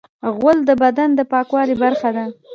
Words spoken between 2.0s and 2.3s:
ده.